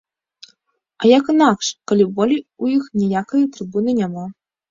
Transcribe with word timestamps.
А 1.03 1.05
як 1.17 1.25
інакш, 1.33 1.65
калі 1.91 2.07
болей 2.17 2.41
у 2.67 2.71
іх 2.79 2.89
ніякай 3.01 3.47
трыбуны 3.59 3.91
няма? 4.01 4.27